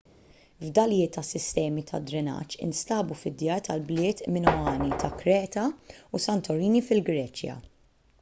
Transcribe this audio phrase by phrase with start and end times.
[0.67, 5.67] fdalijiet ta' sistemi tad-drenaġġ instabu fid-djar tal-bliet minoani ta' kreta
[6.15, 7.59] u santorini fil-greċja